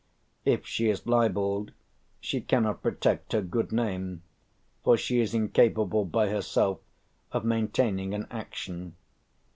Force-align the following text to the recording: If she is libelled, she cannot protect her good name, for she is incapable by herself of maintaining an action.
If 0.45 0.65
she 0.65 0.89
is 0.89 1.05
libelled, 1.05 1.73
she 2.19 2.41
cannot 2.41 2.81
protect 2.81 3.33
her 3.33 3.41
good 3.43 3.71
name, 3.71 4.23
for 4.83 4.97
she 4.97 5.19
is 5.19 5.35
incapable 5.35 6.05
by 6.05 6.29
herself 6.29 6.79
of 7.31 7.45
maintaining 7.45 8.15
an 8.15 8.25
action. 8.31 8.95